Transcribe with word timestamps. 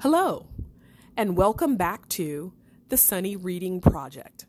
Hello, 0.00 0.46
and 1.16 1.38
welcome 1.38 1.78
back 1.78 2.06
to 2.10 2.52
the 2.90 2.98
Sunny 2.98 3.34
Reading 3.34 3.80
Project. 3.80 4.44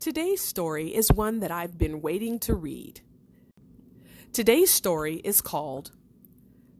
Today's 0.00 0.40
story 0.40 0.94
is 0.94 1.12
one 1.12 1.40
that 1.40 1.50
I've 1.50 1.76
been 1.76 2.00
waiting 2.00 2.38
to 2.38 2.54
read. 2.54 3.02
Today's 4.32 4.70
story 4.70 5.16
is 5.16 5.42
called 5.42 5.92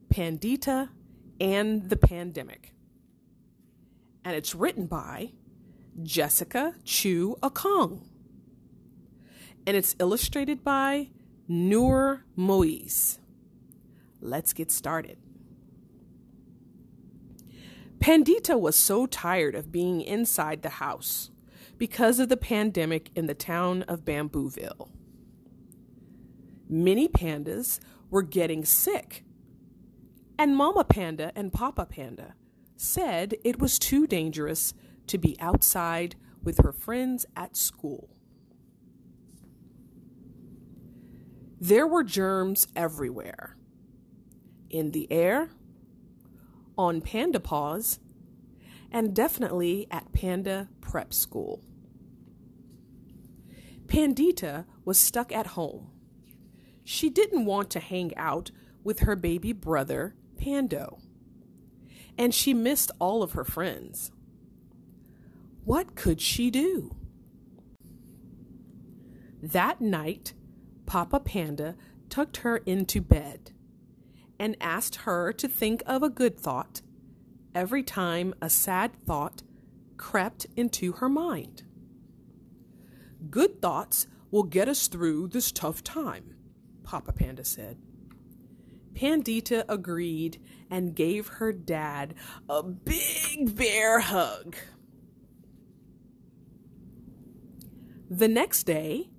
Pandita 0.08 0.88
and 1.38 1.90
the 1.90 1.98
Pandemic, 1.98 2.72
and 4.24 4.34
it's 4.34 4.54
written 4.54 4.86
by 4.86 5.32
Jessica 6.02 6.76
Chu 6.82 7.36
Akong, 7.42 8.06
and 9.66 9.76
it's 9.76 9.94
illustrated 10.00 10.64
by 10.64 11.10
Noor 11.46 12.24
Moise. 12.36 13.18
Let's 14.22 14.54
get 14.54 14.70
started. 14.70 15.18
Pandita 18.06 18.56
was 18.56 18.76
so 18.76 19.06
tired 19.06 19.56
of 19.56 19.72
being 19.72 20.00
inside 20.00 20.62
the 20.62 20.68
house 20.68 21.32
because 21.76 22.20
of 22.20 22.28
the 22.28 22.36
pandemic 22.36 23.10
in 23.16 23.26
the 23.26 23.34
town 23.34 23.82
of 23.82 24.04
Bambooville. 24.04 24.90
Many 26.68 27.08
pandas 27.08 27.80
were 28.08 28.22
getting 28.22 28.64
sick, 28.64 29.24
and 30.38 30.56
Mama 30.56 30.84
Panda 30.84 31.32
and 31.34 31.52
Papa 31.52 31.84
Panda 31.84 32.34
said 32.76 33.34
it 33.42 33.58
was 33.58 33.76
too 33.76 34.06
dangerous 34.06 34.72
to 35.08 35.18
be 35.18 35.36
outside 35.40 36.14
with 36.44 36.58
her 36.58 36.72
friends 36.72 37.26
at 37.34 37.56
school. 37.56 38.08
There 41.60 41.88
were 41.88 42.04
germs 42.04 42.68
everywhere 42.76 43.56
in 44.70 44.92
the 44.92 45.10
air, 45.10 45.50
on 46.78 47.00
Panda 47.00 47.40
Paws, 47.40 47.98
and 48.90 49.14
definitely 49.14 49.86
at 49.90 50.12
Panda 50.12 50.68
Prep 50.80 51.12
School. 51.12 51.62
Pandita 53.86 54.64
was 54.84 54.98
stuck 54.98 55.32
at 55.32 55.48
home. 55.48 55.90
She 56.84 57.10
didn't 57.10 57.44
want 57.44 57.70
to 57.70 57.80
hang 57.80 58.16
out 58.16 58.50
with 58.84 59.00
her 59.00 59.16
baby 59.16 59.52
brother, 59.52 60.14
Pando, 60.38 60.98
and 62.16 62.34
she 62.34 62.54
missed 62.54 62.90
all 62.98 63.22
of 63.22 63.32
her 63.32 63.44
friends. 63.44 64.12
What 65.64 65.96
could 65.96 66.20
she 66.20 66.50
do? 66.50 66.94
That 69.42 69.80
night, 69.80 70.32
Papa 70.86 71.20
Panda 71.20 71.76
tucked 72.08 72.38
her 72.38 72.58
into 72.58 73.00
bed 73.00 73.52
and 74.38 74.56
asked 74.60 74.96
her 74.96 75.32
to 75.32 75.48
think 75.48 75.82
of 75.86 76.02
a 76.02 76.10
good 76.10 76.38
thought 76.38 76.82
every 77.54 77.82
time 77.82 78.34
a 78.40 78.50
sad 78.50 78.92
thought 79.06 79.42
crept 79.96 80.46
into 80.56 80.92
her 80.92 81.08
mind. 81.08 81.62
Good 83.30 83.62
thoughts 83.62 84.06
will 84.30 84.42
get 84.42 84.68
us 84.68 84.88
through 84.88 85.28
this 85.28 85.50
tough 85.50 85.82
time, 85.82 86.34
Papa 86.82 87.12
Panda 87.12 87.44
said. 87.44 87.78
Pandita 88.92 89.64
agreed 89.68 90.40
and 90.70 90.94
gave 90.94 91.26
her 91.28 91.52
dad 91.52 92.14
a 92.48 92.62
big 92.62 93.56
bear 93.56 94.00
hug. 94.00 94.56
The 98.08 98.28
next 98.28 98.64
day, 98.64 99.10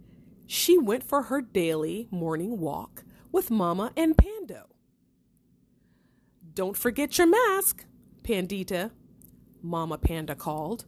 she 0.45 0.77
went 0.77 1.03
for 1.03 1.23
her 1.23 1.41
daily 1.41 2.07
morning 2.09 2.59
walk 2.59 3.03
with 3.31 3.51
Mama 3.51 3.91
and 3.97 4.17
Pando. 4.17 4.36
Don't 6.57 6.75
forget 6.75 7.19
your 7.19 7.27
mask, 7.27 7.85
Pandita, 8.23 8.89
Mama 9.61 9.99
Panda 9.99 10.33
called. 10.33 10.85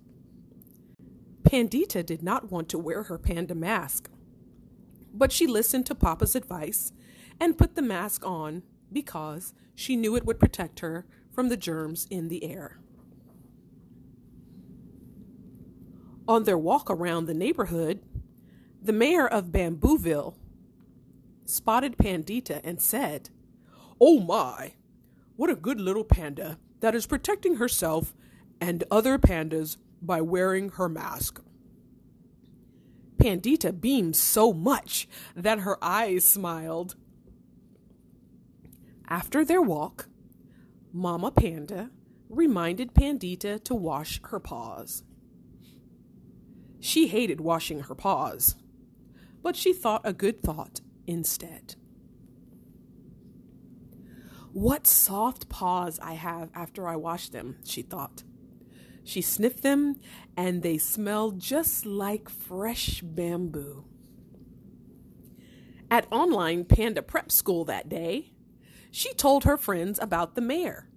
Pandita 1.44 2.04
did 2.04 2.24
not 2.24 2.52
want 2.52 2.70
to 2.70 2.80
wear 2.80 3.04
her 3.04 3.20
panda 3.20 3.54
mask, 3.54 4.10
but 5.14 5.32
she 5.32 5.46
listened 5.46 5.86
to 5.86 5.94
Papa's 5.94 6.36
advice 6.36 6.92
and 7.40 7.56
put 7.56 7.76
the 7.76 7.84
mask 7.84 8.26
on 8.26 8.64
because 8.92 9.54
she 9.76 9.96
knew 9.96 10.16
it 10.16 10.26
would 10.26 10.40
protect 10.40 10.80
her 10.80 11.06
from 11.32 11.50
the 11.50 11.58
germs 11.58 12.08
in 12.10 12.30
the 12.30 12.46
air. 12.46 12.80
On 16.28 16.46
their 16.46 16.58
walk 16.58 16.90
around 16.90 17.28
the 17.28 17.36
neighborhood, 17.36 18.02
the 18.82 18.92
mayor 18.92 19.28
of 19.28 19.52
Bambooville 19.52 20.34
spotted 21.46 21.96
Pandita 21.96 22.60
and 22.64 22.82
said, 22.82 23.30
Oh 24.02 24.20
my, 24.20 24.74
what 25.40 25.50
a 25.50 25.56
good 25.56 25.80
little 25.80 26.04
panda 26.04 26.60
that 26.82 26.94
is 26.94 27.06
protecting 27.06 27.56
herself 27.56 28.14
and 28.60 28.84
other 28.92 29.18
pandas 29.18 29.78
by 30.02 30.20
wearing 30.20 30.68
her 30.72 30.90
mask. 30.90 31.42
Pandita 33.16 33.80
beamed 33.80 34.18
so 34.18 34.52
much 34.52 35.08
that 35.38 35.60
her 35.60 35.82
eyes 35.82 36.26
smiled. 36.26 36.98
After 39.08 39.46
their 39.46 39.62
walk, 39.62 40.10
Mama 40.92 41.32
Panda 41.32 41.90
reminded 42.28 42.94
Pandita 42.94 43.64
to 43.64 43.74
wash 43.74 44.20
her 44.26 44.42
paws. 44.42 45.04
She 46.82 47.08
hated 47.08 47.40
washing 47.40 47.80
her 47.84 47.96
paws, 47.96 48.58
but 49.42 49.56
she 49.56 49.72
thought 49.72 50.02
a 50.04 50.12
good 50.12 50.44
thought 50.44 50.82
instead. 51.08 51.76
What 54.54 54.88
soft 54.88 55.48
paws 55.48 56.00
I 56.00 56.14
have 56.14 56.50
after 56.56 56.88
I 56.88 56.96
wash 56.96 57.30
them, 57.30 57.58
she 57.64 57.84
thought. 57.84 58.24
She 59.04 59.22
sniffed 59.22 59.62
them, 59.62 59.96
and 60.36 60.64
they 60.64 60.78
smelled 60.78 61.40
just 61.40 61.86
like 61.86 62.30
fresh 62.30 63.02
bamboo. 63.02 63.86
At 65.92 66.08
online 66.12 66.66
Panda 66.66 67.02
Prep 67.02 67.32
School 67.32 67.64
that 67.66 67.90
day, 67.90 68.32
she 68.92 69.14
told 69.14 69.44
her 69.44 69.58
friends 69.58 70.00
about 70.02 70.36
the 70.36 70.42
mayor, 70.42 70.90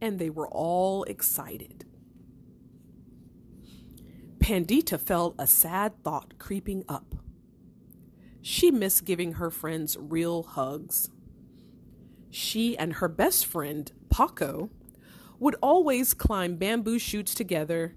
and 0.00 0.18
they 0.18 0.30
were 0.30 0.48
all 0.48 1.02
excited. 1.04 1.84
Pandita 4.38 4.98
felt 4.98 5.34
a 5.38 5.46
sad 5.46 6.02
thought 6.02 6.38
creeping 6.38 6.84
up. 6.88 7.16
She 8.40 8.70
missed 8.70 9.04
giving 9.04 9.34
her 9.34 9.50
friends 9.50 9.96
real 10.00 10.42
hugs 10.42 11.10
she 12.32 12.76
and 12.78 12.94
her 12.94 13.08
best 13.08 13.44
friend, 13.44 13.92
Paco, 14.10 14.70
would 15.38 15.54
always 15.62 16.14
climb 16.14 16.56
bamboo 16.56 16.98
shoots 16.98 17.34
together, 17.34 17.94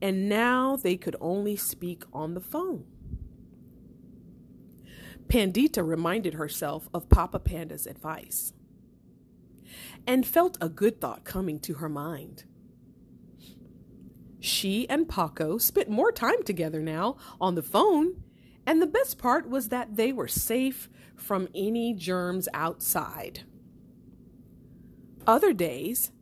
and 0.00 0.26
now 0.26 0.74
they 0.74 0.96
could 0.96 1.14
only 1.20 1.54
speak 1.54 2.02
on 2.10 2.32
the 2.32 2.40
phone. 2.40 2.84
Pandita 5.26 5.86
reminded 5.86 6.34
herself 6.34 6.88
of 6.94 7.10
Papa 7.10 7.38
Panda's 7.38 7.86
advice 7.86 8.54
and 10.06 10.26
felt 10.26 10.56
a 10.60 10.68
good 10.68 10.98
thought 11.00 11.24
coming 11.24 11.60
to 11.60 11.74
her 11.74 11.88
mind. 11.88 12.44
She 14.40 14.88
and 14.88 15.08
Paco 15.08 15.58
spent 15.58 15.90
more 15.90 16.12
time 16.12 16.42
together 16.42 16.80
now 16.80 17.16
on 17.38 17.54
the 17.54 17.62
phone, 17.62 18.22
and 18.66 18.80
the 18.80 18.86
best 18.86 19.18
part 19.18 19.48
was 19.48 19.68
that 19.68 19.96
they 19.96 20.12
were 20.12 20.28
safe 20.28 20.88
from 21.16 21.48
any 21.54 21.92
germs 21.92 22.48
outside. 22.54 23.44
Other 25.26 25.54
days, 25.54 26.12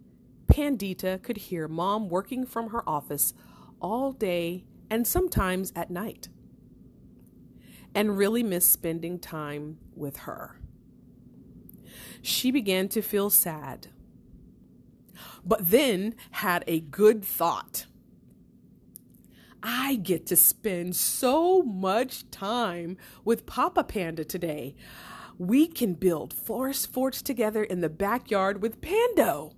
Pandita 0.46 1.20
could 1.22 1.36
hear 1.36 1.66
mom 1.66 2.08
working 2.08 2.46
from 2.46 2.70
her 2.70 2.88
office 2.88 3.34
all 3.80 4.12
day 4.12 4.64
and 4.88 5.06
sometimes 5.06 5.72
at 5.74 5.90
night, 5.90 6.28
and 7.94 8.16
really 8.16 8.42
missed 8.42 8.70
spending 8.70 9.18
time 9.18 9.78
with 9.96 10.18
her. 10.18 10.60
She 12.20 12.50
began 12.52 12.88
to 12.90 13.02
feel 13.02 13.28
sad, 13.28 13.88
but 15.44 15.70
then 15.70 16.14
had 16.32 16.62
a 16.68 16.80
good 16.80 17.24
thought. 17.24 17.86
I 19.62 19.96
get 19.96 20.26
to 20.26 20.36
spend 20.36 20.96
so 20.96 21.62
much 21.62 22.30
time 22.30 22.96
with 23.24 23.46
Papa 23.46 23.84
Panda 23.84 24.24
today 24.24 24.74
we 25.38 25.66
can 25.66 25.94
build 25.94 26.32
forest 26.32 26.92
forts 26.92 27.22
together 27.22 27.64
in 27.64 27.80
the 27.80 27.88
backyard 27.88 28.62
with 28.62 28.80
Pando. 28.80 29.52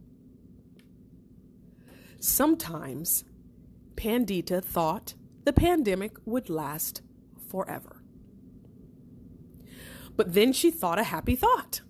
Sometimes 2.19 3.25
Pandita 3.95 4.65
thought 4.65 5.15
the 5.45 5.53
pandemic 5.53 6.17
would 6.25 6.49
last 6.49 7.03
forever. 7.51 8.03
But 10.17 10.33
then 10.33 10.53
she 10.53 10.71
thought 10.71 10.99
a 10.99 11.05
happy 11.05 11.37
thought. 11.37 11.83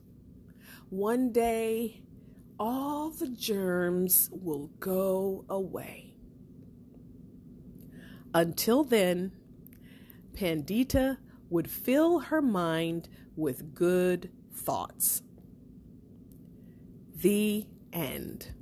One 0.88 1.30
day, 1.30 2.02
all 2.58 3.10
the 3.10 3.28
germs 3.28 4.30
will 4.32 4.68
go 4.80 5.44
away. 5.48 6.13
Until 8.34 8.82
then, 8.82 9.30
Pandita 10.34 11.18
would 11.48 11.70
fill 11.70 12.18
her 12.18 12.42
mind 12.42 13.08
with 13.36 13.74
good 13.74 14.30
thoughts. 14.52 15.22
The 17.14 17.66
end. 17.92 18.52